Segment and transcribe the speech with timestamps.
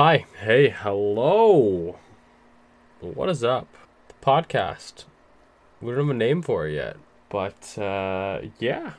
[0.00, 1.96] Hi, hey, hello.
[3.00, 3.66] What is up?
[4.06, 5.06] The podcast.
[5.80, 8.92] We don't have a name for it yet, but uh, yeah.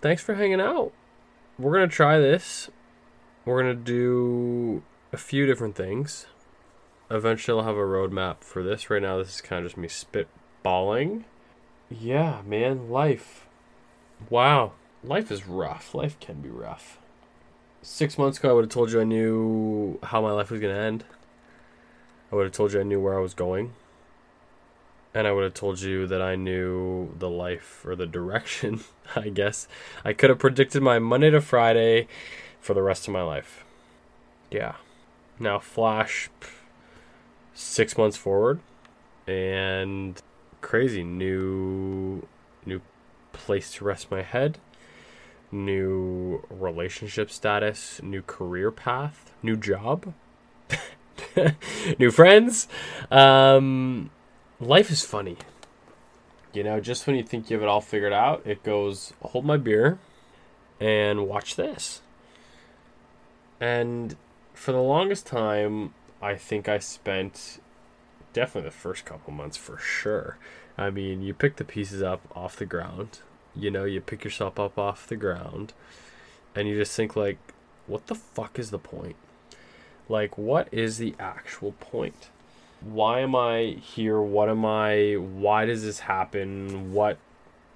[0.00, 0.92] Thanks for hanging out.
[1.58, 2.70] We're gonna try this.
[3.44, 4.82] We're gonna do
[5.12, 6.24] a few different things.
[7.10, 8.88] Eventually, I'll have a roadmap for this.
[8.88, 11.24] Right now, this is kind of just me spitballing.
[11.90, 13.48] Yeah, man, life.
[14.30, 14.72] Wow,
[15.04, 15.94] life is rough.
[15.94, 17.01] Life can be rough
[17.82, 20.74] six months ago, I would have told you I knew how my life was going
[20.74, 21.04] to end.
[22.30, 23.74] I would have told you I knew where I was going.
[25.14, 28.80] And I would have told you that I knew the life or the direction,
[29.16, 29.68] I guess.
[30.04, 32.08] I could have predicted my Monday to Friday
[32.60, 33.64] for the rest of my life.
[34.50, 34.76] Yeah.
[35.38, 36.30] Now, flash
[37.52, 38.60] six months forward
[39.26, 40.20] and
[40.60, 42.26] crazy new
[42.64, 42.80] new
[43.32, 44.58] place to rest my head
[45.52, 50.14] new relationship status, new career path, new job,
[51.98, 52.66] new friends.
[53.10, 54.10] Um,
[54.58, 55.36] life is funny.
[56.52, 59.44] You know, just when you think you have it all figured out, it goes, hold
[59.44, 59.98] my beer
[60.80, 62.00] and watch this.
[63.60, 64.16] And
[64.52, 67.60] for the longest time, I think I spent
[68.32, 70.38] definitely the first couple months for sure.
[70.76, 73.20] I mean, you pick the pieces up off the ground
[73.54, 75.72] you know, you pick yourself up off the ground
[76.54, 77.38] and you just think like
[77.86, 79.16] what the fuck is the point?
[80.08, 82.28] Like what is the actual point?
[82.80, 84.20] Why am I here?
[84.20, 86.92] What am I why does this happen?
[86.92, 87.18] What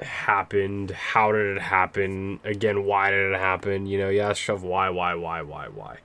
[0.00, 0.90] happened?
[0.90, 2.40] How did it happen?
[2.44, 3.86] Again, why did it happen?
[3.86, 5.98] You know, you ask yourself why, why, why, why, why.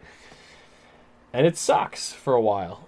[1.34, 2.88] And it sucks for a while.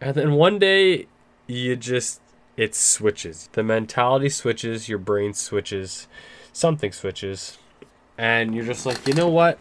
[0.00, 1.06] And then one day
[1.46, 2.20] you just
[2.56, 3.48] it switches.
[3.52, 6.08] The mentality switches, your brain switches,
[6.52, 7.58] something switches,
[8.16, 9.58] and you're just like, you know what?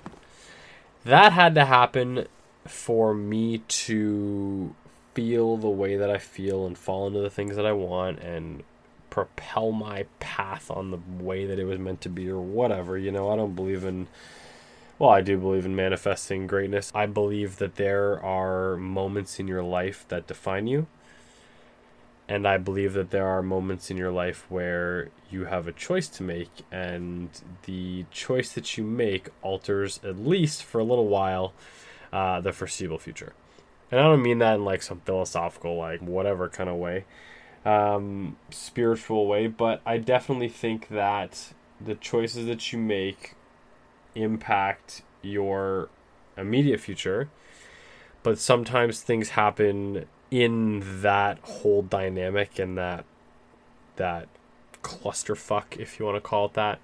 [1.03, 2.27] That had to happen
[2.65, 4.73] for me to
[5.13, 8.63] feel the way that I feel and fall into the things that I want and
[9.09, 12.97] propel my path on the way that it was meant to be or whatever.
[12.97, 14.07] You know, I don't believe in
[14.97, 16.89] well, I do believe in manifesting greatness.
[16.95, 20.87] I believe that there are moments in your life that define you
[22.27, 26.07] and I believe that there are moments in your life where you have a choice
[26.09, 27.29] to make, and
[27.63, 31.53] the choice that you make alters, at least for a little while,
[32.11, 33.33] uh, the foreseeable future.
[33.91, 37.05] And I don't mean that in like some philosophical, like whatever kind of way,
[37.63, 43.35] um, spiritual way, but I definitely think that the choices that you make
[44.15, 45.89] impact your
[46.37, 47.29] immediate future,
[48.23, 53.05] but sometimes things happen in that whole dynamic and that
[53.95, 54.27] that
[54.83, 56.79] clusterfuck, if you want to call it that,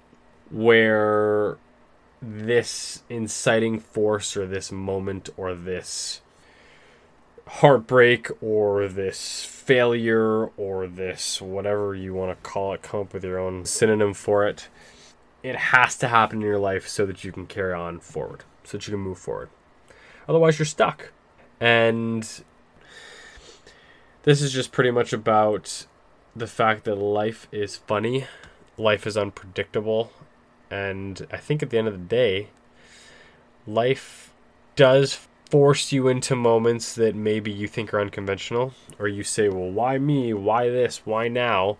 [0.50, 1.58] where
[2.20, 6.20] this inciting force or this moment or this
[7.46, 13.24] heartbreak or this failure or this whatever you want to call it, come up with
[13.24, 14.68] your own synonym for it.
[15.42, 18.78] It has to happen in your life so that you can carry on forward, so
[18.78, 19.50] that you can move forward.
[20.28, 21.12] Otherwise, you're stuck.
[21.60, 22.44] And
[24.22, 25.86] this is just pretty much about
[26.34, 28.26] the fact that life is funny,
[28.76, 30.12] life is unpredictable,
[30.70, 32.48] and I think at the end of the day,
[33.66, 34.32] life
[34.74, 35.18] does
[35.50, 39.98] force you into moments that maybe you think are unconventional, or you say, well, why
[39.98, 40.32] me?
[40.32, 41.02] Why this?
[41.04, 41.76] Why now?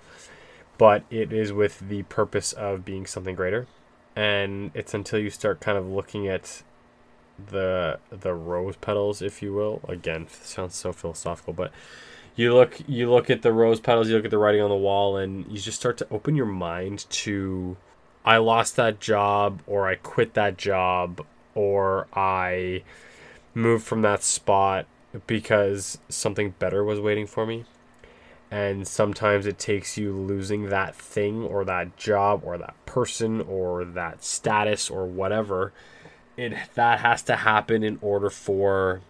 [0.76, 3.66] But it is with the purpose of being something greater.
[4.14, 6.62] And it's until you start kind of looking at
[7.46, 9.80] the the rose petals, if you will.
[9.88, 11.72] Again, sounds so philosophical, but
[12.36, 14.76] you look you look at the rose petals, you look at the writing on the
[14.76, 17.76] wall, and you just start to open your mind to
[18.24, 22.82] I lost that job, or I quit that job, or I
[23.54, 24.86] moved from that spot
[25.26, 27.64] because something better was waiting for me.
[28.50, 33.84] And sometimes it takes you losing that thing or that job or that person or
[33.84, 35.72] that status or whatever.
[36.36, 39.00] It that has to happen in order for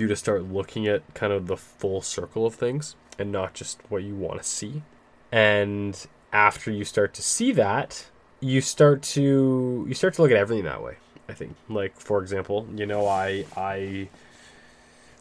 [0.00, 3.80] you to start looking at kind of the full circle of things and not just
[3.88, 4.82] what you want to see.
[5.30, 8.06] And after you start to see that,
[8.40, 10.96] you start to you start to look at everything that way.
[11.28, 14.08] I think, like for example, you know, I I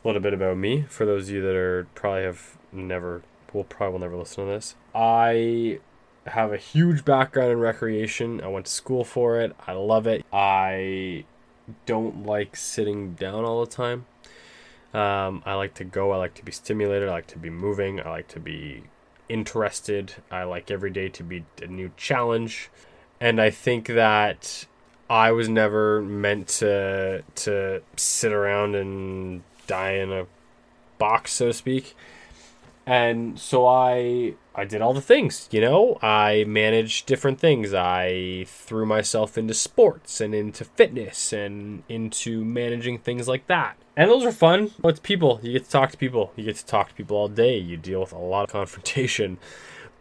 [0.03, 3.23] a little bit about me for those of you that are probably have never
[3.53, 4.75] will probably will never listen to this.
[4.93, 5.79] I
[6.27, 8.41] have a huge background in recreation.
[8.41, 9.55] I went to school for it.
[9.65, 10.25] I love it.
[10.31, 11.25] I
[11.85, 14.05] don't like sitting down all the time.
[14.93, 16.11] Um, I like to go.
[16.11, 17.09] I like to be stimulated.
[17.09, 17.99] I like to be moving.
[17.99, 18.83] I like to be
[19.29, 20.15] interested.
[20.31, 22.69] I like every day to be a new challenge.
[23.19, 24.65] And I think that
[25.09, 30.27] I was never meant to to sit around and die in a
[30.97, 31.95] box, so to speak.
[32.85, 35.97] And so I I did all the things, you know.
[36.01, 37.73] I managed different things.
[37.73, 43.77] I threw myself into sports and into fitness and into managing things like that.
[43.97, 44.71] And those are fun.
[44.85, 45.41] It's people.
[45.43, 46.31] You get to talk to people.
[46.37, 47.57] You get to talk to people all day.
[47.57, 49.37] You deal with a lot of confrontation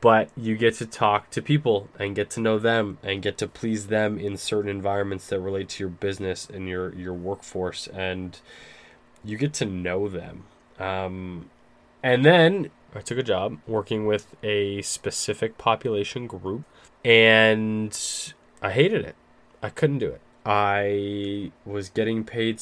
[0.00, 3.48] but you get to talk to people and get to know them and get to
[3.48, 8.40] please them in certain environments that relate to your business and your your workforce and
[9.24, 10.44] you get to know them
[10.78, 11.50] um,
[12.02, 16.64] and then i took a job working with a specific population group
[17.04, 18.32] and
[18.62, 19.16] i hated it
[19.62, 22.60] i couldn't do it i was getting paid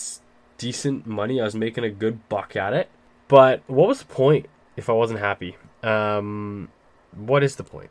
[0.65, 2.89] decent money i was making a good buck at it
[3.29, 4.47] but what was the point
[4.77, 6.71] if i wasn't happy um,
[7.15, 7.91] what is the point?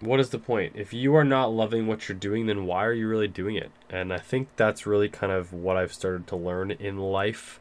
[0.00, 0.72] What is the point?
[0.76, 3.70] If you are not loving what you're doing, then why are you really doing it?
[3.88, 7.60] And I think that's really kind of what I've started to learn in life,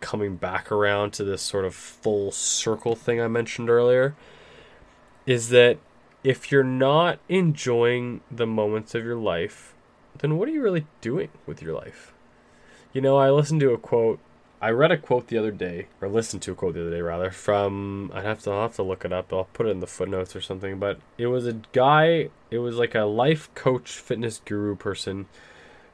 [0.00, 4.14] coming back around to this sort of full circle thing I mentioned earlier,
[5.26, 5.78] is that
[6.22, 9.74] if you're not enjoying the moments of your life,
[10.18, 12.12] then what are you really doing with your life?
[12.98, 14.18] You know, I listened to a quote
[14.60, 17.00] I read a quote the other day, or listened to a quote the other day
[17.00, 19.32] rather, from I have to I'll have to look it up.
[19.32, 20.80] I'll put it in the footnotes or something.
[20.80, 22.30] But it was a guy.
[22.50, 25.26] It was like a life coach, fitness guru person,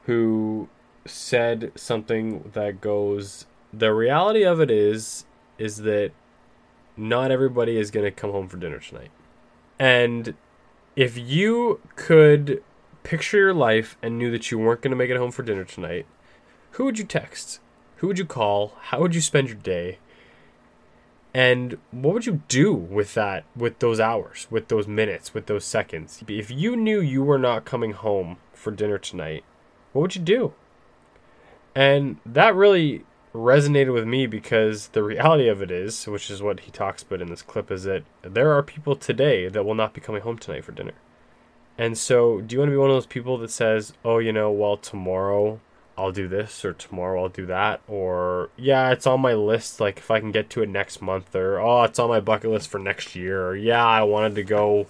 [0.05, 0.67] who
[1.05, 3.45] said something that goes.
[3.71, 5.25] The reality of it is,
[5.59, 6.09] is that
[6.97, 9.11] not everybody is going to come home for dinner tonight,
[9.77, 10.33] and
[10.95, 12.63] if you could
[13.03, 15.65] picture your life and knew that you weren't going to make it home for dinner
[15.65, 16.07] tonight,
[16.75, 17.61] who would you text?
[17.97, 18.73] Who would you call?
[18.81, 19.99] How would you spend your day?
[21.33, 25.63] And what would you do with that, with those hours, with those minutes, with those
[25.63, 26.21] seconds?
[26.27, 29.45] If you knew you were not coming home for dinner tonight,
[29.93, 30.53] what would you do?
[31.73, 36.61] And that really resonated with me because the reality of it is, which is what
[36.61, 39.93] he talks about in this clip, is that there are people today that will not
[39.93, 40.93] be coming home tonight for dinner.
[41.77, 44.33] And so, do you want to be one of those people that says, oh, you
[44.33, 45.61] know, well, tomorrow
[45.97, 49.99] I'll do this or tomorrow I'll do that or yeah, it's on my list like
[49.99, 52.69] if I can get to it next month or oh, it's on my bucket list
[52.69, 54.87] for next year or yeah, I wanted to go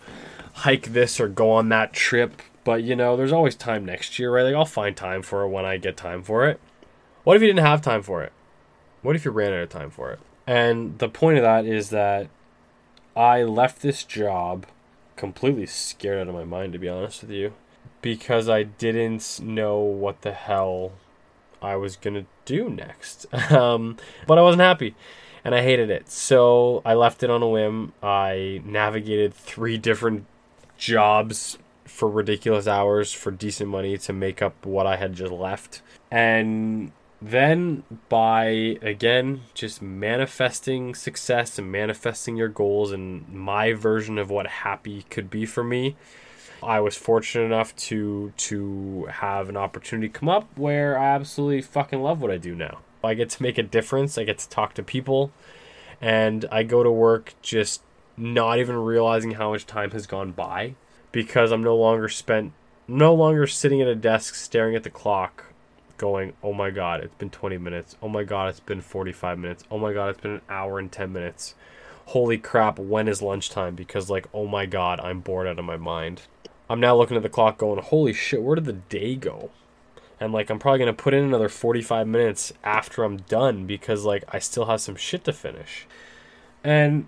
[0.54, 4.32] hike this or go on that trip, but you know, there's always time next year,
[4.32, 4.44] right?
[4.44, 6.60] Like I'll find time for it when I get time for it.
[7.24, 8.32] What if you didn't have time for it?
[9.02, 10.20] What if you ran out of time for it?
[10.48, 12.30] And the point of that is that
[13.16, 14.66] I left this job
[15.16, 17.54] completely scared out of my mind to be honest with you
[18.06, 20.92] because I didn't know what the hell
[21.60, 23.26] I was gonna do next.
[23.52, 23.98] Um,
[24.28, 24.94] but I wasn't happy,
[25.44, 26.12] and I hated it.
[26.12, 27.94] So I left it on a whim.
[28.04, 30.28] I navigated three different
[30.78, 35.82] jobs for ridiculous hours for decent money to make up what I had just left,
[36.12, 44.30] and then by again just manifesting success and manifesting your goals and my version of
[44.30, 45.96] what happy could be for me
[46.64, 52.02] I was fortunate enough to to have an opportunity come up where I absolutely fucking
[52.02, 52.80] love what I do now.
[53.04, 54.18] I get to make a difference.
[54.18, 55.32] I get to talk to people,
[56.02, 57.82] and I go to work just
[58.18, 60.76] not even realizing how much time has gone by
[61.12, 62.54] because I'm no longer spent
[62.88, 65.46] no longer sitting at a desk staring at the clock
[65.98, 67.96] going, "Oh my god, it's been 20 minutes.
[68.02, 69.64] Oh my god, it's been 45 minutes.
[69.72, 71.56] Oh my god, it's been an hour and 10 minutes."
[72.10, 73.76] Holy crap, when is lunchtime?
[73.76, 76.24] Because like, "Oh my god, I'm bored out of my mind."
[76.70, 79.52] I'm now looking at the clock going, holy shit, where did the day go?
[80.20, 84.06] And like, I'm probably going to put in another 45 minutes after I'm done because
[84.06, 85.86] like, I still have some shit to finish.
[86.64, 87.08] And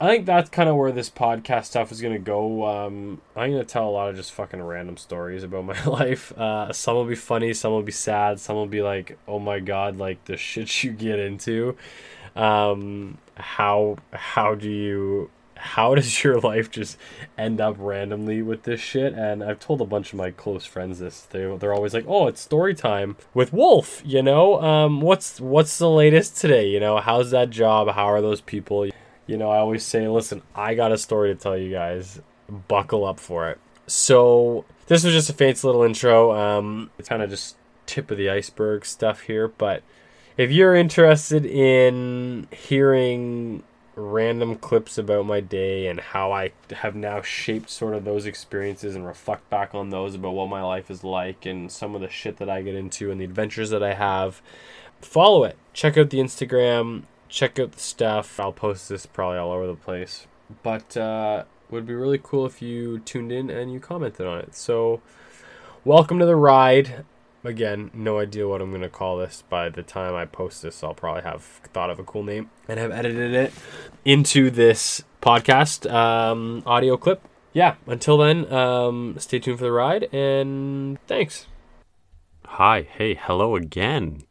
[0.00, 2.66] I think that's kind of where this podcast stuff is going to go.
[2.66, 6.32] Um, I'm going to tell a lot of just fucking random stories about my life.
[6.32, 9.60] Uh, some will be funny, some will be sad, some will be like, oh my
[9.60, 11.76] god, like the shit you get into.
[12.34, 15.30] Um, how how do you
[15.60, 16.96] how does your life just
[17.36, 19.14] end up randomly with this shit?
[19.14, 21.22] And I've told a bunch of my close friends this.
[21.22, 25.78] They they're always like, "Oh, it's story time with Wolf." You know, um, what's what's
[25.78, 26.68] the latest today?
[26.68, 27.88] You know, how's that job?
[27.90, 28.86] How are those people?
[29.26, 32.20] You know, I always say, "Listen, I got a story to tell you guys.
[32.68, 36.32] Buckle up for it." So this was just a fancy little intro.
[36.32, 39.82] Um, it's kind of just tip of the iceberg stuff here, but
[40.36, 43.62] if you're interested in hearing
[43.96, 48.94] random clips about my day and how I have now shaped sort of those experiences
[48.94, 52.08] and reflect back on those about what my life is like and some of the
[52.08, 54.40] shit that I get into and the adventures that I have.
[55.00, 55.56] Follow it.
[55.72, 57.04] Check out the Instagram.
[57.28, 58.38] Check out the stuff.
[58.38, 60.26] I'll post this probably all over the place.
[60.62, 64.54] But uh would be really cool if you tuned in and you commented on it.
[64.54, 65.00] So
[65.84, 67.04] welcome to the ride.
[67.44, 69.42] Again, no idea what I'm going to call this.
[69.48, 72.78] By the time I post this, I'll probably have thought of a cool name and
[72.78, 73.52] have edited it
[74.04, 77.22] into this podcast um, audio clip.
[77.52, 81.46] Yeah, until then, um, stay tuned for the ride and thanks.
[82.44, 84.22] Hi, hey, hello again.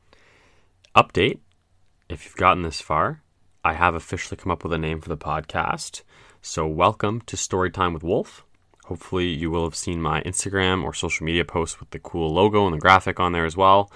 [0.96, 1.40] Update
[2.10, 3.22] if you've gotten this far,
[3.64, 6.02] I have officially come up with a name for the podcast.
[6.42, 8.44] So, welcome to Storytime with Wolf.
[8.90, 12.66] Hopefully, you will have seen my Instagram or social media posts with the cool logo
[12.66, 13.92] and the graphic on there as well.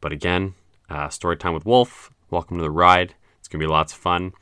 [0.00, 0.54] But again,
[0.88, 2.10] uh, Storytime with Wolf.
[2.30, 3.14] Welcome to the ride.
[3.38, 4.32] It's going to be lots of fun.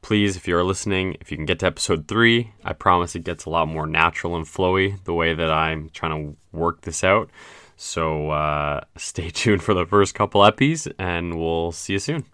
[0.00, 3.44] Please, if you're listening, if you can get to episode three, I promise it gets
[3.44, 7.28] a lot more natural and flowy the way that I'm trying to work this out.
[7.76, 12.24] So uh, stay tuned for the first couple epis, and we'll see you soon.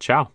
[0.00, 0.32] Ciao.